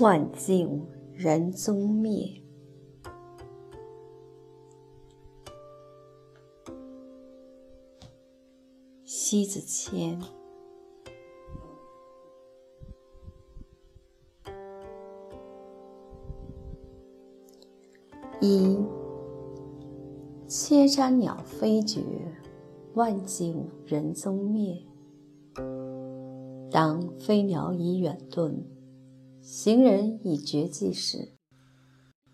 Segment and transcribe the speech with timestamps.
[0.00, 2.42] 万境人踪灭。
[9.04, 10.18] 西子谦。
[18.40, 18.78] 一，
[20.48, 22.00] 千山鸟飞绝，
[22.94, 24.82] 万境人踪灭。
[26.70, 28.54] 当飞鸟已远遁，
[29.52, 31.32] 行人已绝迹时，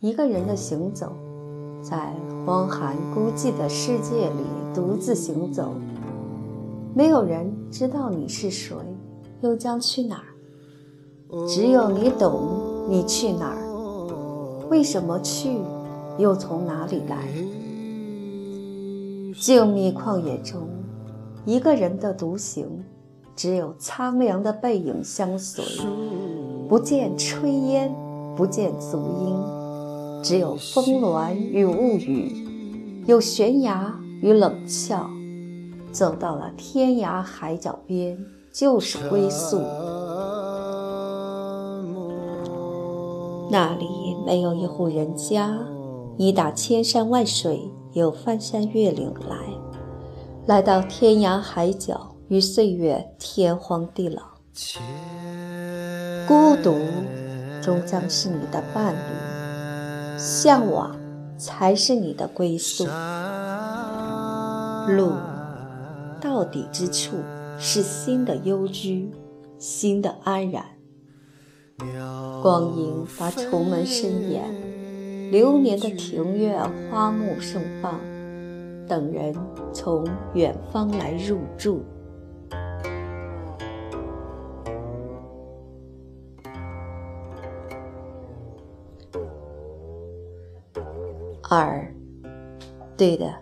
[0.00, 1.16] 一个人的行走，
[1.80, 2.12] 在
[2.44, 4.42] 荒寒孤寂的世界里
[4.74, 5.72] 独自行走，
[6.94, 8.76] 没有人知道你是谁，
[9.40, 10.26] 又将去哪儿。
[11.48, 15.58] 只有你懂，你去哪儿，为什么去？
[16.18, 17.26] 又从哪里来？
[19.40, 20.68] 静谧旷野中，
[21.46, 22.84] 一个人的独行，
[23.34, 25.64] 只有苍凉的背影相随，
[26.68, 27.94] 不见炊烟，
[28.36, 35.08] 不见足音，只有峰峦与雾雨，有悬崖与冷峭。
[35.92, 38.18] 走到了天涯海角边，
[38.52, 39.58] 就是归宿。
[43.50, 43.86] 那里
[44.26, 45.56] 没有一户人家。
[46.18, 49.36] 你打千山万水，又翻山越岭来，
[50.46, 54.22] 来到天涯海角，与岁月天荒地老。
[56.26, 56.80] 孤独
[57.62, 60.96] 终将是你的伴侣，向往
[61.38, 62.84] 才是你的归宿。
[64.88, 65.12] 路
[66.20, 67.18] 到底之处，
[67.58, 69.12] 是心的幽居，
[69.58, 70.64] 心的安然。
[72.42, 74.42] 光阴把重门深掩。
[75.30, 76.60] 流年的庭院，
[76.90, 78.00] 花木盛放，
[78.88, 79.34] 等人
[79.72, 80.04] 从
[80.34, 81.84] 远方来入住。
[91.48, 91.94] 二，
[92.96, 93.32] 对的，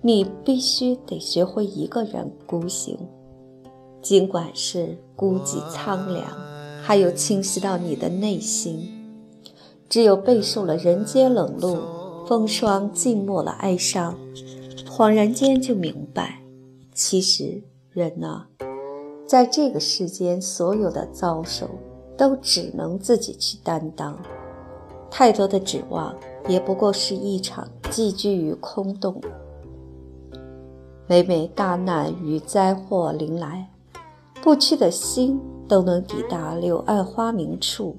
[0.00, 2.96] 你必须得学会一个人孤行，
[4.00, 6.24] 尽管是孤寂苍凉，
[6.82, 8.88] 还有侵袭到你的内心。
[9.88, 11.78] 只有备受了人间冷露，
[12.26, 14.16] 风霜浸没了哀伤，
[14.88, 16.42] 恍然间就明白，
[16.94, 18.46] 其实人呐，
[19.26, 21.68] 在这个世间所有的遭受，
[22.16, 24.16] 都只能自己去担当。
[25.14, 26.16] 太多的指望，
[26.48, 29.20] 也不过是一场寄居于空洞。
[31.06, 33.70] 每每大难与灾祸临来，
[34.42, 37.94] 不屈的心都能抵达柳暗花明处。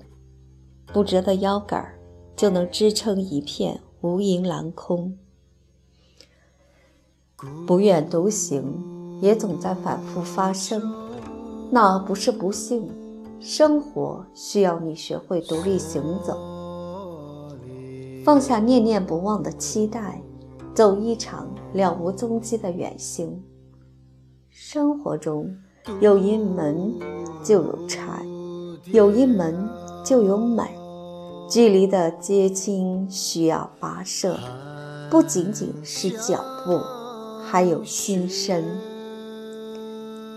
[0.92, 1.88] 不折的腰杆
[2.36, 5.16] 就能支撑一片无垠蓝空。
[7.68, 10.82] 不愿独行，也总在反复发生。
[11.70, 12.90] 那不是不幸，
[13.40, 16.36] 生活需要你学会独立行走，
[18.24, 20.22] 放下念念不忘的期待，
[20.74, 23.44] 走一场了无踪迹的远行。
[24.50, 25.54] 生活中
[26.00, 26.94] 有一门
[27.44, 28.26] 就有禅，
[28.94, 29.68] 有一门
[30.06, 30.64] 就有美。
[31.50, 34.40] 距离的接近需要跋涉，
[35.12, 36.80] 不仅仅是脚步，
[37.44, 38.64] 还有心身。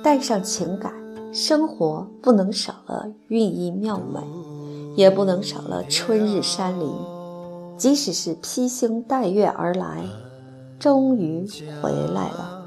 [0.03, 0.93] 带上情感，
[1.33, 4.21] 生活不能少了寓意妙美，
[4.97, 6.91] 也不能少了春日山林。
[7.77, 10.05] 即使是披星戴月而来，
[10.79, 11.47] 终于
[11.83, 12.63] 回来了。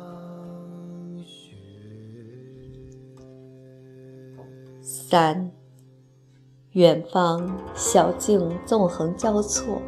[4.82, 5.52] 三。
[6.74, 9.82] 远方小径纵横交错，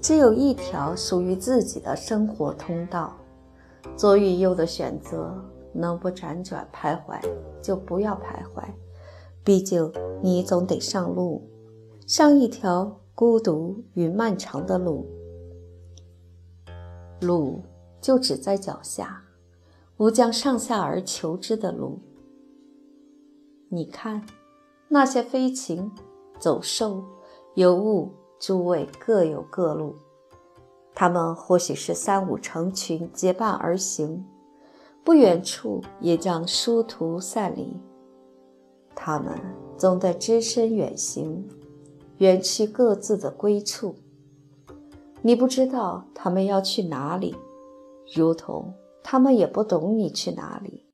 [0.00, 3.12] 只有一条属于自己的生活通道。
[3.96, 5.34] 左与右的选择，
[5.72, 7.20] 能不辗转徘徊
[7.60, 8.62] 就不要徘徊。
[9.42, 9.92] 毕竟
[10.22, 11.42] 你总得上路，
[12.06, 15.06] 上一条孤独与漫长的路。
[17.20, 17.62] 路
[18.00, 19.22] 就只在脚下，
[19.96, 21.98] 无将上下而求之的路。
[23.68, 24.24] 你看，
[24.88, 25.90] 那些飞禽。
[26.40, 27.02] 走兽、
[27.54, 28.10] 游物，
[28.40, 29.94] 诸位各有各路。
[30.92, 34.22] 他们或许是三五成群结伴而行，
[35.04, 37.80] 不远处也将殊途散离。
[38.96, 39.32] 他们
[39.78, 41.48] 总得只身远行，
[42.18, 43.96] 远去各自的归处。
[45.22, 47.34] 你不知道他们要去哪里，
[48.14, 50.84] 如同他们也不懂你去哪里。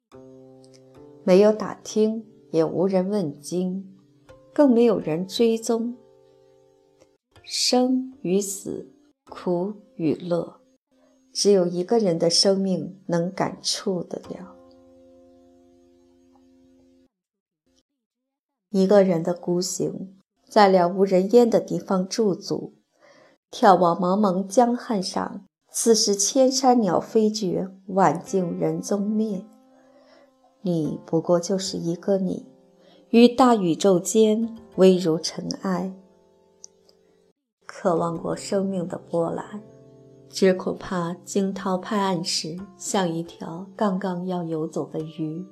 [1.25, 3.87] 没有打听，也无人问津。
[4.53, 5.97] 更没有人追踪。
[7.45, 8.91] 生与死，
[9.29, 10.61] 苦与乐，
[11.33, 14.57] 只有一个人的生命能感触得了。
[18.71, 20.20] 一个人的孤行，
[20.51, 22.75] 在了无人烟的地方驻足，
[23.53, 29.45] 眺望茫茫江汉上，此时千山鸟飞绝，万径人踪灭。
[30.63, 32.49] 你不过就是一个你，
[33.11, 35.95] 于大宇宙间微如尘埃。
[37.65, 39.63] 渴望过生命的波澜，
[40.29, 45.47] 只恐怕惊涛拍岸时，像一条刚刚要游走的鱼。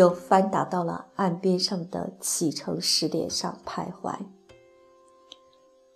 [0.00, 4.14] 又翻打到了岸边上的启程石点上徘徊。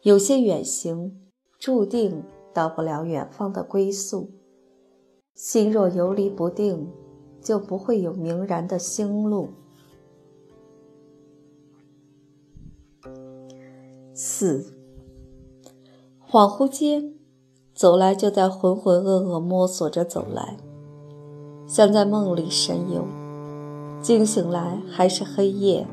[0.02, 1.22] 有些远行
[1.58, 2.22] 注定
[2.52, 4.30] 到不了远方的归宿，
[5.34, 6.92] 心若游离不定，
[7.40, 9.48] 就不会有明然的星路。
[14.12, 14.66] 四，
[16.28, 17.14] 恍惚间，
[17.74, 20.58] 走来就在浑浑噩噩摸索着走来，
[21.66, 23.23] 像在梦里神游。
[24.04, 25.86] 惊醒来还是黑夜，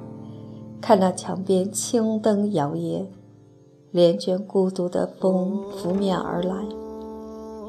[0.82, 3.06] 看那墙边青灯摇曳，
[3.92, 6.54] 帘卷孤独的风拂面而来。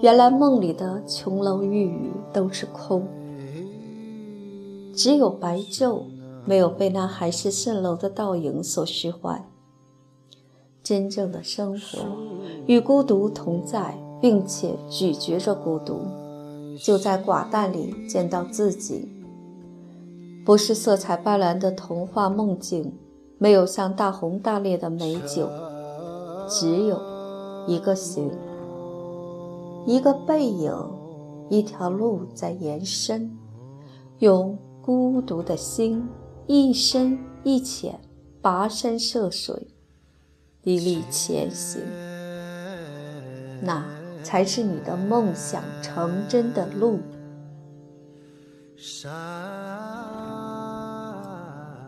[0.00, 3.06] 原来梦里的琼楼玉宇都是空，
[4.92, 6.02] 只有白昼
[6.44, 9.48] 没有被那海市蜃楼的倒影所虚幻。
[10.82, 12.00] 真正的生活
[12.66, 16.00] 与孤独同在，并且咀嚼着孤独，
[16.82, 19.21] 就在寡淡里见到自己。
[20.44, 22.92] 不是色彩斑斓的童话梦境，
[23.38, 25.48] 没有像大红大烈的美酒，
[26.48, 27.00] 只有
[27.68, 28.30] 一个形，
[29.86, 30.74] 一个背影，
[31.48, 33.38] 一条路在延伸。
[34.18, 36.08] 用孤独的心，
[36.46, 38.00] 一深一浅，
[38.42, 39.68] 跋山涉水，
[40.64, 41.80] 砥砺前行，
[43.62, 43.84] 那
[44.24, 46.98] 才是你的梦想成真的路。
[48.76, 49.12] 山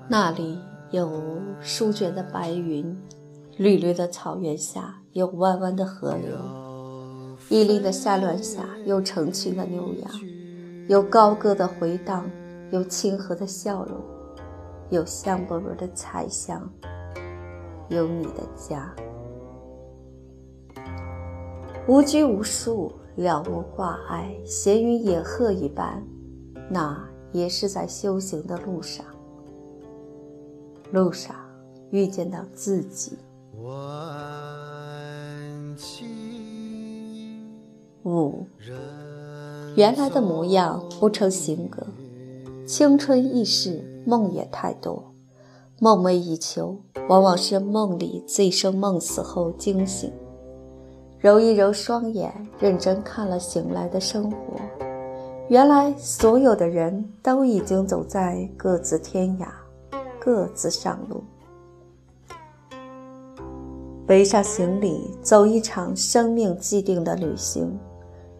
[0.06, 0.58] 那里
[0.90, 2.94] 有舒卷的白云，
[3.56, 6.36] 绿绿的草原下有弯弯的河流，
[7.48, 10.10] 屹立的山峦下有成群的牛羊，
[10.88, 12.30] 有高歌的回荡，
[12.70, 13.98] 有亲和的笑容，
[14.90, 16.70] 有香饽饽的菜香，
[17.88, 18.94] 有你的家。
[21.88, 26.06] 无拘无束，了无挂碍，闲云野鹤一般，
[26.68, 27.02] 那
[27.32, 29.04] 也是在修行的路上。
[30.94, 31.34] 路上
[31.90, 33.18] 遇见到自己，
[38.04, 38.46] 五
[39.74, 41.84] 原来的模样不成形格，
[42.64, 45.02] 青春易逝，梦也太多，
[45.80, 46.76] 梦寐以求，
[47.08, 50.12] 往往是梦里醉生梦死后惊醒，
[51.18, 54.36] 揉一揉双眼，认真看了醒来的生活，
[55.48, 59.48] 原来所有的人都已经走在各自天涯。
[60.24, 61.22] 各自上路，
[64.06, 67.78] 背上行李，走一场生命既定的旅行。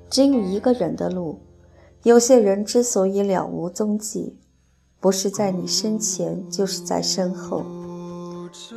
[0.08, 1.38] 只有一个人的路。
[2.04, 4.38] 有些人之所以了无踪迹，
[4.98, 7.62] 不是在你身前，就是在身后。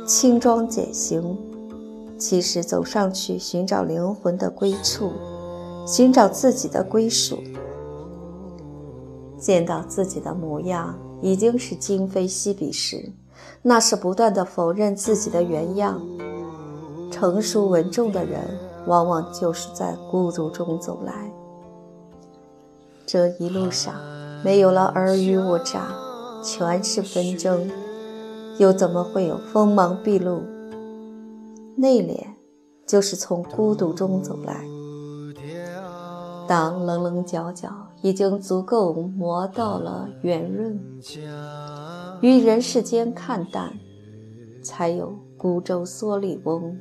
[0.06, 1.38] 轻装简行，
[2.18, 5.12] 其实走上去寻找灵魂的归处，
[5.86, 7.38] 寻找自己的归属。
[9.38, 10.98] 见到自己的模样。
[11.20, 13.12] 已经是今非昔比时，
[13.62, 16.00] 那是不断的否认自己的原样。
[17.10, 18.38] 成熟稳重的人，
[18.86, 21.30] 往往就是在孤独中走来。
[23.06, 23.94] 这一路上，
[24.44, 25.88] 没有了尔虞我诈，
[26.44, 27.70] 全是纷争，
[28.58, 30.42] 又怎么会有锋芒毕露？
[31.76, 32.26] 内敛，
[32.86, 34.64] 就是从孤独中走来。
[36.46, 40.80] 当棱棱角角已经足够磨到了圆润，
[42.20, 43.76] 于人世间看淡，
[44.62, 46.78] 才有孤舟蓑笠翁，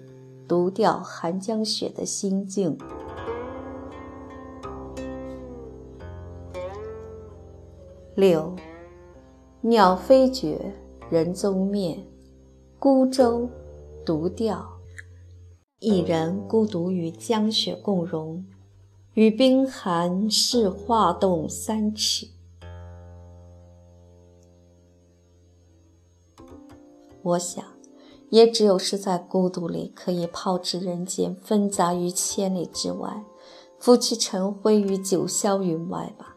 [0.48, 2.78] 独钓寒江雪的心境。
[8.16, 8.56] 六，
[9.62, 10.74] 鸟飞绝，
[11.10, 11.98] 人踪灭，
[12.80, 13.50] 孤舟
[14.06, 14.64] 独钓，
[15.80, 18.44] 一人孤独与江雪共融。
[19.18, 22.28] 与冰寒是化冻三尺。
[27.24, 27.66] 我想，
[28.30, 33.24] 也只有是在孤独里，可以抛掷人间纷杂于千里之外，
[33.80, 36.36] 拂去尘灰于九霄云外吧。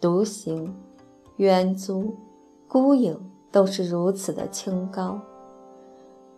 [0.00, 0.74] 独行、
[1.36, 2.16] 远足、
[2.66, 3.16] 孤影，
[3.52, 5.20] 都是如此的清高。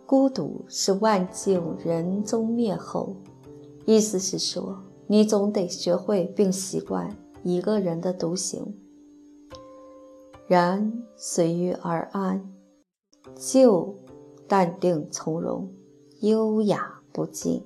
[0.05, 3.15] 孤独是万境人踪灭后，
[3.87, 4.77] 意思是说。
[5.11, 8.73] 你总得学会并习惯一个人的独行，
[10.47, 12.49] 然随遇而安，
[13.35, 13.93] 就
[14.47, 15.69] 淡定从容，
[16.21, 17.61] 优雅不惊。